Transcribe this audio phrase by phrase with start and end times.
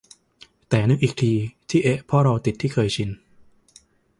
[0.69, 1.31] แต่นึกอีกที
[1.69, 3.09] ที่เอ๊ะเพราะเราติดที่เคยชิน